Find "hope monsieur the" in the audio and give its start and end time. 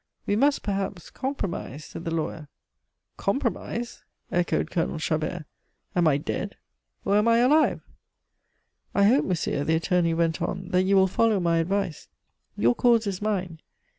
9.03-9.75